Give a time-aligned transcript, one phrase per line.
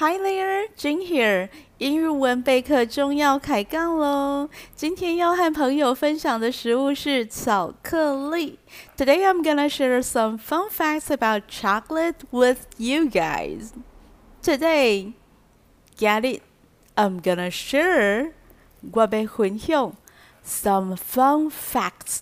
[0.00, 1.48] Hi there, Jane here.
[1.78, 4.50] 英语文备课中要开杠喽！
[4.74, 8.58] 今天要和朋友分享的食物是巧克力。
[8.96, 13.70] Today I'm gonna share some fun facts about chocolate with you guys.
[14.42, 15.14] Today,
[15.96, 16.42] get it?
[16.94, 18.32] I'm gonna share
[18.92, 19.94] 我要分享
[20.44, 22.20] some fun facts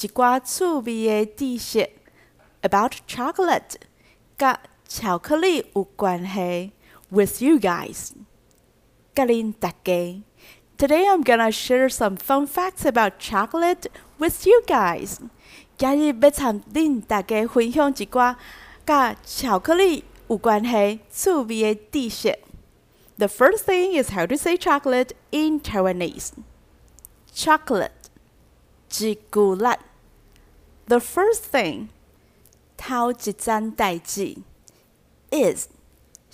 [0.00, 1.90] 一寡趣味的知识
[2.62, 3.76] about chocolate
[4.36, 6.72] 甲巧克力有关系
[7.10, 8.12] with you guys.
[9.14, 10.22] 甲恁大家。
[10.78, 15.18] Today I'm gonna share some fun facts about chocolate with you guys.
[15.76, 18.36] 今日要参恁大家分享一寡
[18.86, 22.38] 甲巧克力有关系趣味的知识。
[23.18, 26.30] The first thing is how to say chocolate in Taiwanese.
[27.34, 28.08] Chocolate,
[28.88, 29.76] 朱古力。
[30.86, 31.88] The first thing,
[32.76, 34.38] 头一件代志
[35.30, 35.68] is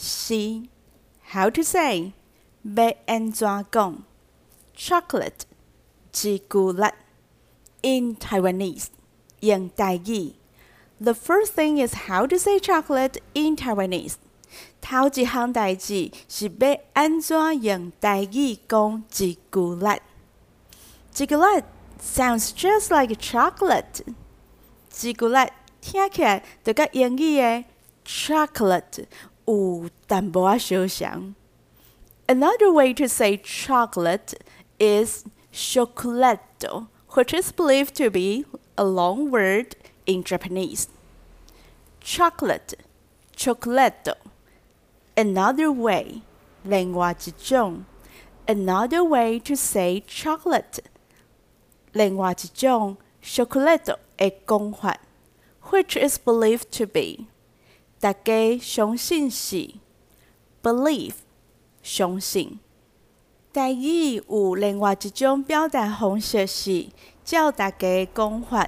[0.01, 0.35] 是
[1.33, 2.13] how to say
[2.63, 4.03] 要安怎讲？
[4.77, 5.43] Chocolate
[6.13, 6.85] 朱古力
[7.83, 8.87] in Taiwanese
[9.41, 10.35] 用台语。
[10.99, 14.15] The first thing is how to say chocolate in Taiwanese。
[14.81, 20.01] 头一项代志是要安怎用台语讲朱古力？
[21.13, 21.63] 朱古力
[22.01, 24.05] sounds just like chocolate。
[24.91, 25.39] 朱古力
[25.81, 27.65] 听起来就甲英语的
[28.07, 29.07] chocolate
[32.28, 34.34] another way to say chocolate
[34.80, 38.46] is chocolatto, which is believed to be
[38.78, 39.74] a loanword
[40.06, 40.88] in Japanese.
[42.00, 42.76] Chocolate,
[43.36, 44.16] chocolatto.
[45.16, 46.22] Another way,
[46.64, 47.86] 另外一种。
[48.48, 50.80] Another way to say chocolate, chocolate，
[51.94, 53.96] 另外一种 chocolate
[55.70, 57.28] which is believed to be
[58.02, 59.76] 大家相信是
[60.64, 61.14] believe
[61.84, 62.60] 相信。
[63.52, 66.88] 但伊有另外一种表达方式是
[67.24, 68.68] 照大家讲法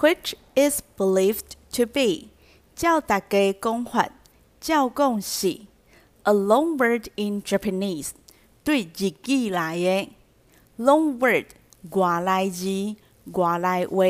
[0.00, 2.30] ，which is believed to be
[2.74, 4.10] 照大家讲法，
[4.60, 5.60] 照讲是
[6.24, 8.10] a long word in Japanese
[8.64, 10.10] 对日语来的
[10.78, 11.52] long word
[11.90, 12.96] 外来字
[13.26, 14.04] 外来话。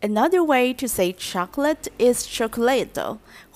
[0.00, 2.98] Another way to say chocolate is chocolate,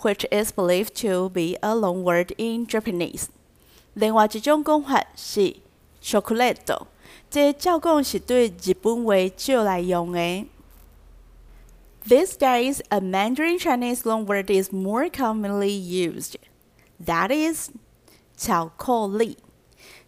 [0.03, 3.27] which is believed to be a long word in Japanese.
[3.94, 5.56] 另外一种讲法是
[6.00, 6.87] chocolate，
[7.28, 10.47] 这照讲是对日本话照来用的。
[12.06, 16.37] These days, a Mandarin Chinese loanword is more commonly used.
[17.05, 17.71] That is
[18.37, 19.39] 巧克力。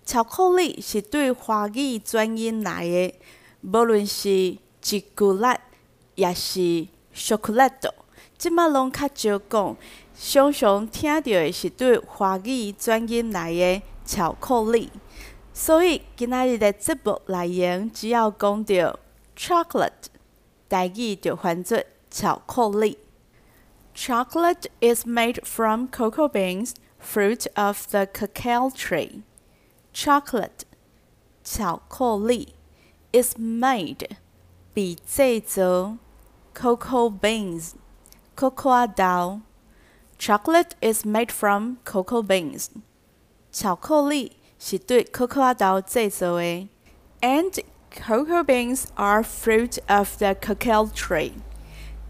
[0.06, 3.14] 巧克力是对华语转音来的，
[3.62, 5.56] 无论是朱古力
[6.15, 7.91] 也是 chocolate，
[8.37, 9.77] 即马拢较少讲。
[10.15, 14.91] 常常听到的是对华语转音来的巧克力，
[15.51, 18.99] 所以今仔日的节目内容只要讲到
[19.35, 19.91] chocolate，
[20.69, 22.99] 台语就翻作巧克力。
[23.95, 29.23] Chocolate is made from cocoa beans, fruit of the cacao tree.
[29.93, 30.61] Chocolate，
[31.43, 32.53] 巧克力
[33.11, 34.07] is made
[34.73, 35.97] 被制造
[36.54, 37.72] cocoa beans，
[38.34, 39.40] 可可豆。
[40.18, 42.68] Chocolate is made from cocoa beans.
[43.52, 46.68] 巧克力是对可可豆制造的。
[47.20, 51.32] And cocoa beans are fruit of the cacao tree.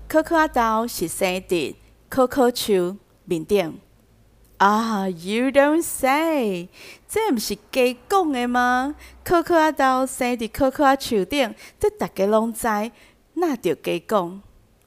[0.09, 1.75] 可可豆是生伫
[2.09, 3.81] 可可树面顶。
[4.57, 6.69] 啊、ah,，You don't say，
[7.07, 8.97] 这毋是假讲的吗？
[9.23, 12.67] 可可豆生伫可可树顶，这大家拢知，
[13.34, 14.42] 那着假讲。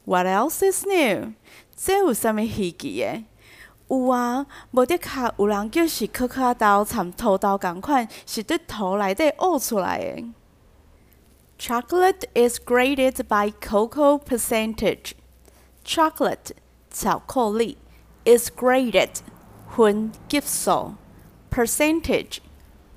[0.05, 1.33] What else is new？
[1.75, 3.25] 这有啥物稀奇的？
[3.89, 10.25] 有啊，无的确有人叫是可可豆掺土豆共款，是伫土内底挖出来的。
[11.59, 15.13] Chocolate is graded by cocoa percentage.
[15.85, 16.53] Chocolate
[16.91, 17.79] 巧克力
[18.25, 19.11] is graded
[19.69, 20.95] 分级数
[21.51, 22.39] percentage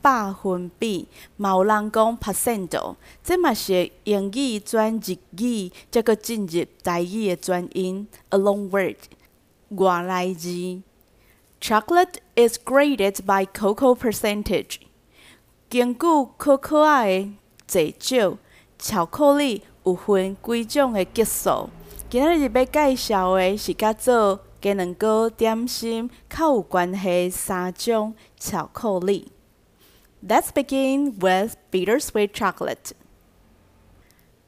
[0.01, 1.07] 百分比，
[1.37, 8.97] 嘛有人讲 percent，这嘛是英语转日语，再个进入台语的转音，a long word，
[9.69, 10.81] 外来字。
[11.61, 14.77] Chocolate is graded by cocoa percentage。
[15.69, 15.99] 根据
[16.37, 17.29] 可可的
[17.67, 18.37] 济少，
[18.79, 21.69] 巧克力有分几种的级数。
[22.09, 29.31] 今仔日要介绍的是甲做鸡卵糕点心较有关系三种巧克力。
[30.21, 32.91] Let's begin with bittersweet chocolate.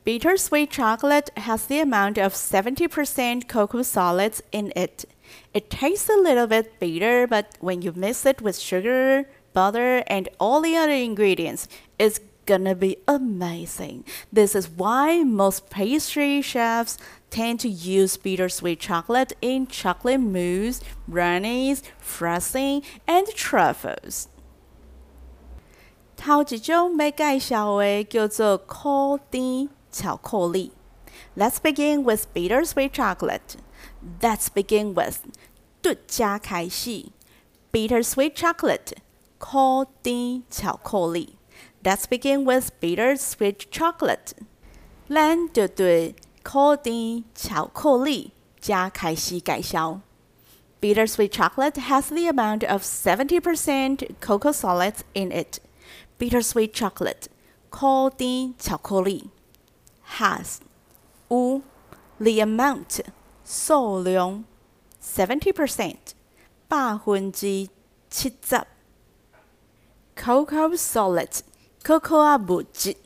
[0.03, 5.05] Bittersweet chocolate has the amount of 70% cocoa solids in it.
[5.53, 10.27] It tastes a little bit bitter, but when you mix it with sugar, butter, and
[10.41, 14.03] all the other ingredients, it's gonna be amazing.
[14.33, 16.97] This is why most pastry chefs
[17.29, 24.27] tend to use bittersweet chocolate in chocolate mousse, brownies, frosting, and truffles.
[26.20, 30.72] 头一种要介绍的叫做苦甜巧克力。
[31.36, 33.56] Let's begin with bittersweet chocolate.
[34.20, 35.18] Let's begin with
[35.82, 37.06] 独家开始
[37.70, 38.92] bittersweet chocolate
[39.38, 41.36] 苦甜巧克力。
[41.82, 44.32] Let's begin with bittersweet chocolate.
[45.08, 50.00] 咱就对苦甜巧克力加开始介绍。
[50.80, 55.58] Bittersweet chocolate has the amount of 70% cocoa solids in it.
[56.20, 57.26] Bittersweet chocolate
[57.68, 59.30] 苦甜巧克力
[60.16, 60.58] has
[61.28, 61.62] 有
[62.18, 63.00] the amount
[63.44, 64.44] 数量
[65.02, 65.96] 70%
[66.68, 67.68] 百分之
[68.08, 68.66] 七十
[70.16, 71.40] cocoa solids
[71.82, 72.96] 可可啊物质，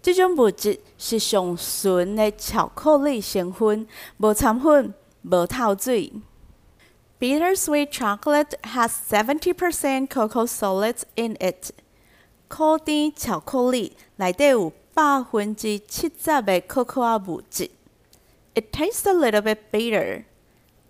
[0.00, 3.86] 这种物质是上纯的巧克力成分，
[4.18, 6.12] 无掺粉，无透水。
[7.18, 11.70] Bittersweet chocolate has 70% cocoa solids in it.
[12.47, 17.69] 苦甜巧克力内底有百分之七十的可可啊物质。
[18.53, 20.23] It tastes a little bit bitter.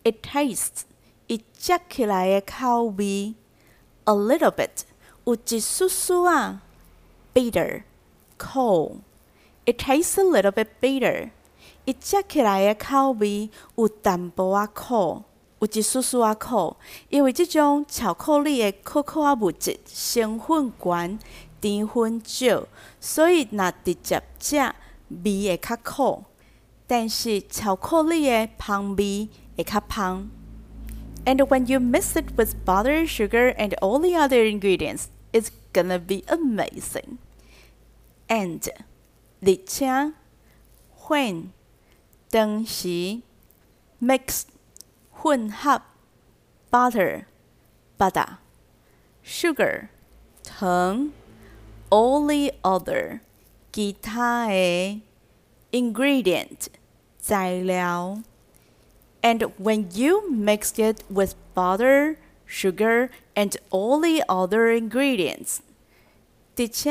[0.04, 0.84] It tastes
[1.28, 3.34] 伊食起来的口味
[4.04, 4.84] ，a little bit
[5.24, 6.62] 有一丝丝啊
[7.34, 7.84] ，bitter
[8.38, 9.00] 苦。
[9.66, 11.31] It tastes a little bit bitter.
[11.86, 15.24] 伊食起来的口味有淡薄仔苦，
[15.60, 16.75] 有一丝丝啊苦，
[17.10, 21.19] 因为即种巧克力的可可啊物质成分悬。
[21.62, 22.68] 甜分少，
[23.00, 24.57] 所以若直接食
[25.10, 26.24] 味会较苦。
[26.86, 30.30] 但是巧克力的芳味会较芳。
[31.25, 36.22] And when you mix it with butter, sugar, and all the other ingredients, it's gonna be
[36.28, 37.18] amazing.
[38.28, 38.62] And
[39.42, 40.13] 而且
[41.07, 41.46] when
[42.30, 43.22] 当时
[44.00, 44.44] mix
[45.14, 45.82] 混合
[46.70, 47.25] butter
[47.96, 48.38] 巴达
[49.25, 49.88] sugar
[50.43, 51.12] 糖
[51.90, 53.20] all the other
[53.72, 55.00] 其他的
[55.70, 56.69] ingredient
[57.19, 58.22] 材料
[59.22, 65.58] and when you mix it with butter, sugar, and all the other ingredients，
[66.56, 66.90] 而且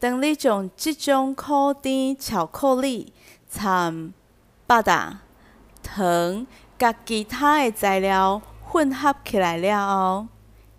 [0.00, 3.12] 当你将这种苦甜巧克力
[3.48, 4.14] 掺
[4.66, 5.20] 巴达
[5.82, 6.46] 糖
[6.80, 10.26] 甲其他的材料混合起来了后，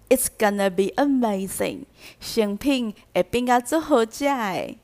[0.10, 1.86] it's gonna be amazing，
[2.20, 4.78] 成品会变甲足好食的。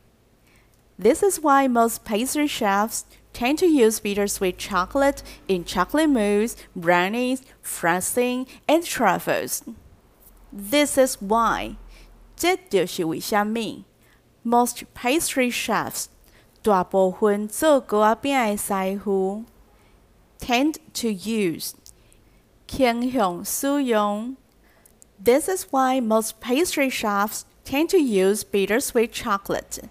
[0.97, 3.01] This is why most pastry chefs
[3.33, 9.61] tend to use bittersweet chocolate in chocolate mousse, brownies, frosting, and truffles.
[10.51, 11.77] This is why
[12.35, 13.83] 这就是为什么
[14.43, 16.05] most pastry chefs
[16.61, 19.43] 大部分做糕仔饼的师傅
[20.39, 21.73] tend to use
[22.67, 24.35] 倾向使用
[25.23, 29.83] This is why most pastry chefs tend to use bittersweet chocolate.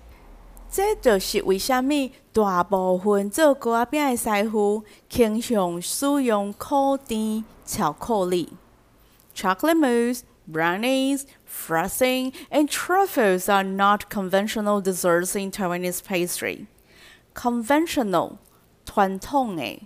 [0.70, 8.52] 这就是为什么大部分做糕仔饼的师傅倾向使用苦甜巧克力。
[9.34, 16.66] Chocolate mousse, brownies, frosting, and truffles are not conventional desserts in Taiwanese pastry.
[17.34, 18.36] Conventional
[18.84, 19.82] 传统的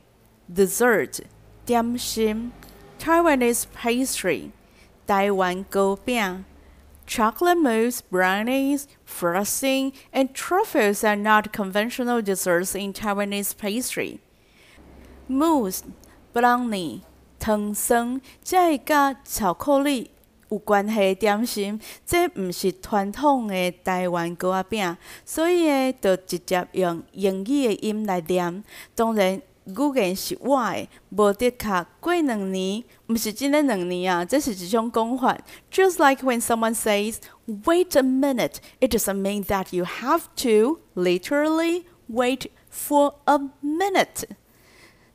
[0.52, 1.20] dessert
[1.64, 2.52] 点心
[2.98, 4.50] Taiwanese pastry
[5.06, 6.44] 台湾糕饼
[7.08, 14.18] Chocolate mousse, brownies, frosting, and truffles are not conventional desserts in Taiwanese pastry.
[15.28, 15.84] Mousse,
[16.34, 17.02] brownie,
[17.38, 20.10] 糖霜，这会甲巧克力
[20.48, 28.64] 有关系的点心，这毋是传统的台湾糕仔饼，所以呢，就直接用英语的音来念。
[28.96, 29.40] 当然。
[29.73, 35.37] 语言是我的，无得卡过两年，毋是真诶两年啊，这是一种讲法。
[35.71, 41.83] Just like when someone says, "Wait a minute," it doesn't mean that you have to literally
[42.09, 44.23] wait for a minute.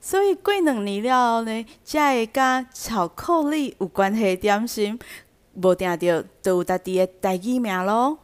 [0.00, 4.98] 所以过两年了呢，才会甲巧克力有关系点心，
[5.54, 8.18] 无定着都有家己诶代语名咯。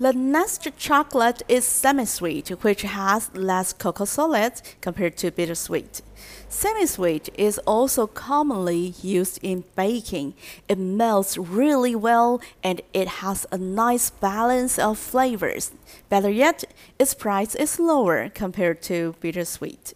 [0.00, 6.02] The next chocolate is semi-sweet, which has less cocoa solids compared to bittersweet.
[6.50, 10.34] Semi-sweet is also commonly used in baking.
[10.68, 15.72] It melts really well and it has a nice balance of flavors.
[16.10, 16.64] Better yet,
[16.98, 19.94] its price is lower compared to bittersweet.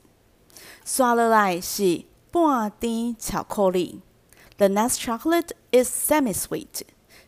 [0.83, 4.01] 刷落来是 半甜巧克力。
[4.57, 6.85] The next chocolate is semi-sweet.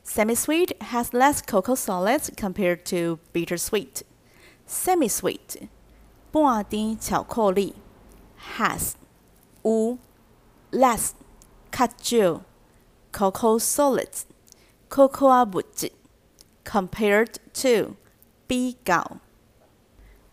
[0.07, 4.02] Semi-sweet has less cocoa solids compared to bittersweet.
[4.66, 5.69] Semi-sweet
[6.33, 7.75] 半甜巧克力
[8.57, 8.92] has
[9.62, 9.99] 有
[10.71, 11.12] less
[11.71, 12.42] 较少
[13.12, 14.23] cocoa solids
[14.88, 15.92] 可可啊物质
[16.64, 17.97] compared to
[18.47, 19.19] 比较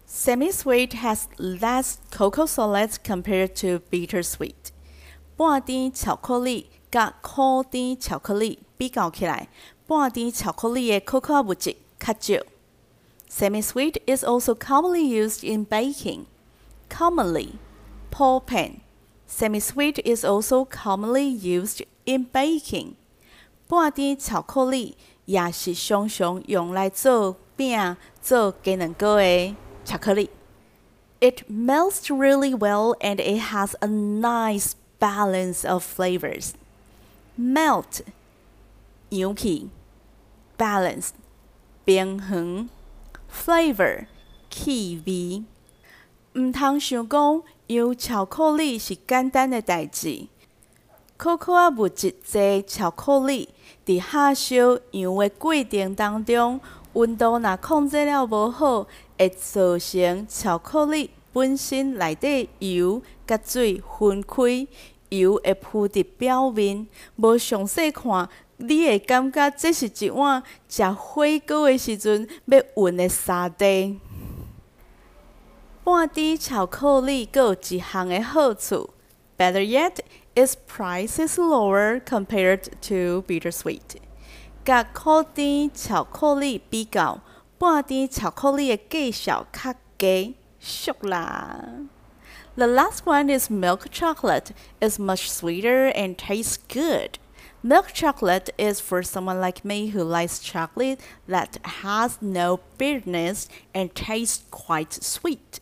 [0.07, 4.71] Semi-sweet has less cocoa solids compared to bittersweet.
[5.37, 9.49] 半甜巧克力 甲可甜巧克力比较起来，
[9.87, 12.43] 半甜巧克力的可可物质较少。
[13.29, 16.25] Semi-sweet is also commonly used in baking.
[16.89, 17.59] Commonly,
[18.11, 18.81] Paul Pen.
[19.27, 22.93] Semi-sweet is also commonly used in baking.
[23.67, 29.55] 半甜巧克力也是常常用来做饼、做鸡蛋糕的
[29.85, 30.31] 巧克力。
[31.19, 36.53] It melts really well and it has a nice balance of flavors.
[37.38, 38.02] Melt
[39.08, 39.68] 扬起
[40.56, 41.08] ，balance
[41.84, 42.68] 平衡。
[43.28, 44.06] flavor
[44.48, 45.42] 气味，
[46.40, 50.28] 毋通想讲用巧克力是简单的代志。
[51.16, 53.48] 可可啊物质侪巧克力
[53.84, 56.60] 伫下烧样的过程当中，
[56.92, 58.86] 温度若控制了无好，
[59.18, 64.66] 会造成巧克力本身内底油甲水分开，
[65.18, 68.28] 油会浮伫表面，无详细看。
[68.56, 73.98] 你会感觉这是一碗食火锅的时阵要运的沙地。
[75.82, 78.90] 半滴巧克力有一项的好处
[79.36, 79.96] ，Better yet,
[80.34, 83.80] its price is lower compared to bittersweet。
[84.64, 87.20] 甲可甜巧克力比较，
[87.58, 91.64] 半滴巧克力的价少较低，俗啦。
[92.55, 94.51] The last one is milk chocolate.
[94.81, 97.19] It's much sweeter and tastes good.
[97.61, 103.93] Milk chocolate is for someone like me who likes chocolate that has no bitterness and
[103.93, 105.59] tastes quite sweet.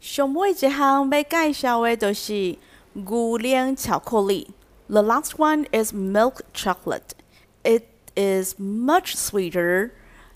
[0.00, 2.58] 上尾一项要介绍的就是
[2.92, 4.50] 牛奶巧克力。
[4.88, 7.14] The last one is milk chocolate.
[7.62, 9.92] It is much sweeter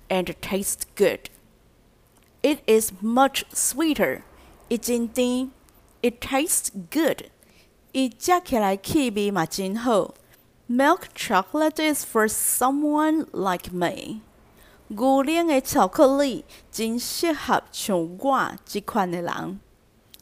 [0.08, 1.28] and tastes good.
[2.42, 4.22] It is much sweeter.
[4.70, 5.50] 一真甜.
[6.02, 7.30] It tastes good.
[7.92, 10.14] 伊食起来气味嘛真好。
[10.68, 14.20] Milk chocolate is for someone like me。
[14.88, 19.60] 牛奶的巧克力真适合像我这款的人。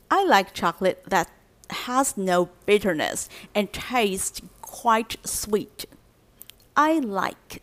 [0.08, 1.26] I like chocolate that
[1.68, 5.86] has no bitterness and tastes quite sweet.
[6.74, 7.60] I like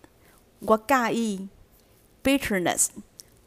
[0.59, 1.49] 我介意
[2.23, 2.89] bitterness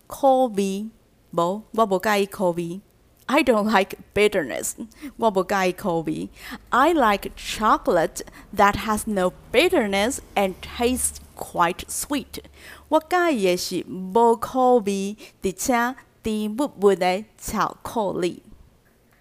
[0.06, 0.90] 苦味，
[1.32, 2.80] 无我无介意苦味。
[3.28, 4.76] I don't like bitterness.
[5.18, 12.44] I like chocolate that has no bitterness and tastes quite sweet.
[12.88, 18.42] 我介意的是无苦味，而且甜蜜蜜的巧克力。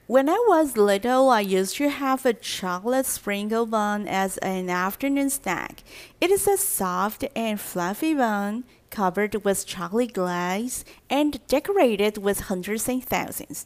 [0.06, 5.30] When I was little, I used to have a chocolate sprinkle bun as an afternoon
[5.30, 5.78] snack.
[6.20, 12.90] It is a soft and fluffy bun covered with chocolate glaze and decorated with hundreds
[12.90, 13.66] and thousands.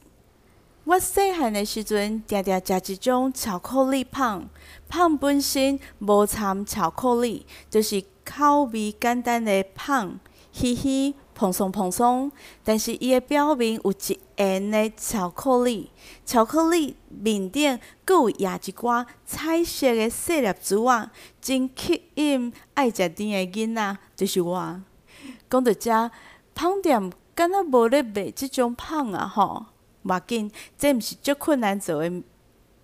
[0.85, 4.49] 我细汉的时阵，常常食一种巧克力棒，
[4.89, 10.19] 棒本身无掺巧克力，就是口味简单的棒，
[10.51, 12.33] 嘻嘻、蓬松蓬松。
[12.65, 13.95] 但是伊的表面有一
[14.37, 15.89] 层的巧克力，
[16.27, 21.11] 巧克力面顶阁有压一寡彩色的细粒珠仔，
[21.41, 24.81] 真吸引爱食甜的囡仔，就是我。
[25.49, 26.11] 讲到遮，
[26.57, 29.67] 胖店敢若无咧卖即种棒啊，吼！
[30.03, 32.23] 无要紧，这毋是足困难做诶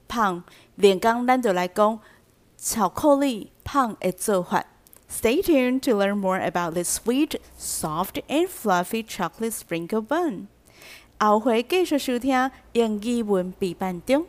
[0.06, 0.42] 胖。
[0.76, 1.98] 连讲咱就来讲
[2.56, 4.64] 巧克力胖诶做法。
[5.10, 10.48] Stay tuned to learn more about this sweet, soft, and fluffy chocolate sprinkle bun.
[11.18, 14.26] 后回继续收听英语文必班中。